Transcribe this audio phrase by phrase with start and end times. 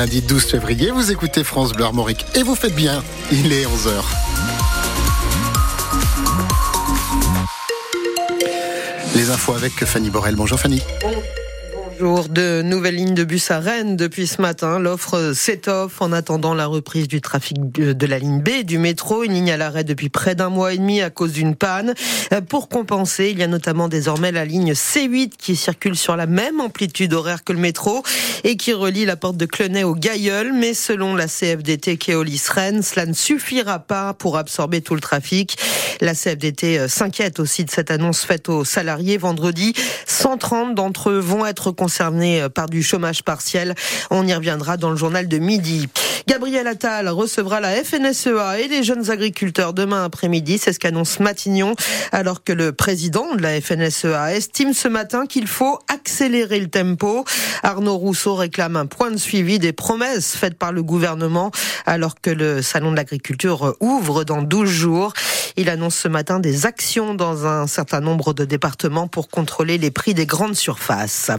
[0.00, 0.90] lundi 12 février.
[0.92, 3.02] Vous écoutez France Bleu Armorique et vous faites bien.
[3.30, 4.02] Il est 11h.
[9.14, 10.36] Les infos avec Fanny Borel.
[10.36, 10.80] Bonjour Fanny.
[12.00, 14.78] De nouvelles lignes de bus à Rennes depuis ce matin.
[14.78, 19.34] L'offre s'étoffe en attendant la reprise du trafic de la ligne B du métro, une
[19.34, 21.92] ligne à l'arrêt depuis près d'un mois et demi à cause d'une panne.
[22.48, 26.62] Pour compenser, il y a notamment désormais la ligne C8 qui circule sur la même
[26.62, 28.02] amplitude horaire que le métro
[28.44, 30.54] et qui relie la porte de Clenay au Gailleul.
[30.54, 35.58] Mais selon la CFDT Keolis Rennes, cela ne suffira pas pour absorber tout le trafic.
[36.00, 39.74] La CFDT euh, s'inquiète aussi de cette annonce faite aux salariés vendredi.
[40.06, 43.74] 130 d'entre eux vont être concernés euh, par du chômage partiel.
[44.10, 45.88] On y reviendra dans le journal de midi.
[46.26, 50.58] Gabriel Attal recevra la FNSEA et les jeunes agriculteurs demain après-midi.
[50.58, 51.74] C'est ce qu'annonce Matignon,
[52.12, 57.24] alors que le président de la FNSEA estime ce matin qu'il faut accélérer le tempo.
[57.62, 61.50] Arnaud Rousseau réclame un point de suivi des promesses faites par le gouvernement,
[61.86, 65.12] alors que le salon de l'agriculture ouvre dans 12 jours.
[65.56, 69.90] Il annonce ce matin des actions dans un certain nombre de départements pour contrôler les
[69.90, 71.30] prix des grandes surfaces.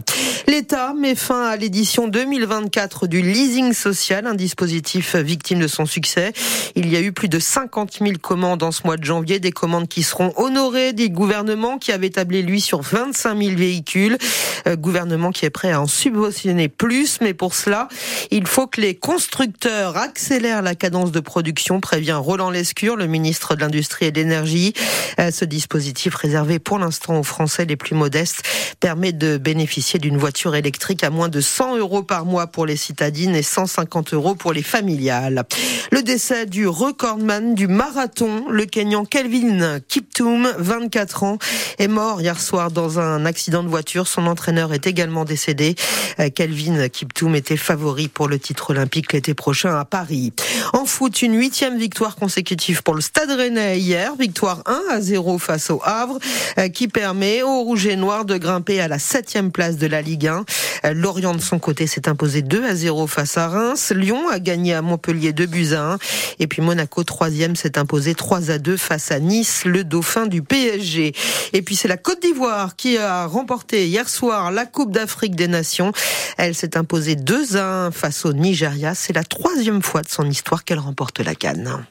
[0.48, 6.32] L'État met fin à l'édition 2024 du leasing social, un dispositif victime de son succès.
[6.74, 9.52] Il y a eu plus de 50 000 commandes en ce mois de janvier, des
[9.52, 14.18] commandes qui seront honorées, des gouvernements qui avaient tablé lui sur 25 000 véhicules,
[14.66, 17.86] euh, gouvernement qui est prêt à en subventionner plus, mais pour cela,
[18.32, 23.54] il faut que les constructeurs accélèrent la cadence de production, prévient Roland Lescure, le ministre
[23.54, 24.72] de l'Industrie et de l'Énergie.
[25.20, 28.42] Euh, ce dispositif réservé pour l'instant aux Français les plus modestes
[28.80, 32.76] permet de bénéficier d'une voiture électrique à moins de 100 euros par mois pour les
[32.76, 35.44] citadines et 150 euros pour les familiales.
[35.90, 41.38] Le décès du recordman du marathon, le Kenyan Kelvin Kiptoum, 24 ans,
[41.78, 44.06] est mort hier soir dans un accident de voiture.
[44.06, 45.74] Son entraîneur est également décédé.
[46.18, 50.32] Euh, Kelvin Kiptoum était favori pour le titre olympique l'été prochain à Paris.
[50.72, 54.14] En foot, une huitième victoire consécutive pour le Stade Rennais hier.
[54.18, 56.18] Victoire 1 à 0 face au Havre,
[56.58, 60.02] euh, qui permet aux Rouges et Noirs de grimper à la septième place de la
[60.02, 60.44] Ligue 1.
[60.84, 63.92] Euh, Lorient de son côté s'est imposé 2 à 0 face à Reims.
[63.94, 65.98] Lyon a gagné à Montpellier 2 buts à 1.
[66.38, 70.42] Et puis Monaco, troisième, s'est imposé 3 à 2 face à Nice, le dauphin du
[70.42, 71.14] PSG.
[71.52, 75.48] Et puis c'est la Côte d'Ivoire qui a remporté hier soir la Coupe d'Afrique des
[75.48, 75.92] Nations.
[76.38, 78.94] Elle s'est imposée 2 à 1 face au Nigeria.
[78.94, 81.84] C'est la troisième fois de son histoire qu'elle remporte la canne.